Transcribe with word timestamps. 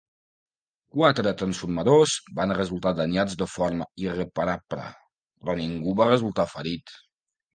Quatre 0.93 1.33
transformadors 1.41 2.13
van 2.39 2.53
resultar 2.59 2.93
danyats 2.99 3.37
de 3.43 3.47
forma 3.57 3.87
irreparable, 4.05 4.87
però 5.43 5.57
ningú 5.61 5.97
va 6.03 6.11
resultar 6.13 6.47
ferit. 6.57 6.97